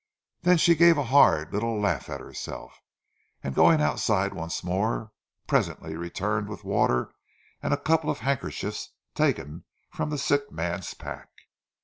[0.41, 2.81] Then she gave a hard little laugh at herself,
[3.43, 5.11] and going outside once more,
[5.45, 7.13] presently returned with water
[7.61, 11.29] and with a couple of handkerchiefs taken from the sick man's pack.